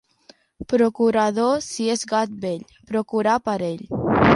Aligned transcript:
Procurador, 0.73 1.61
si 1.67 1.87
és 1.97 2.09
gat 2.15 2.35
vell, 2.47 2.67
procura 2.95 3.41
per 3.51 3.61
ell. 3.73 3.89